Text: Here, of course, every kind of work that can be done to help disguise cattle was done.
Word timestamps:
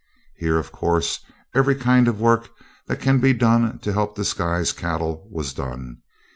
Here, 0.35 0.57
of 0.57 0.71
course, 0.71 1.19
every 1.53 1.75
kind 1.75 2.07
of 2.07 2.19
work 2.19 2.49
that 2.87 2.99
can 3.01 3.19
be 3.19 3.33
done 3.33 3.77
to 3.83 3.93
help 3.93 4.15
disguise 4.15 4.71
cattle 4.73 5.27
was 5.31 5.53
done. 5.53 5.97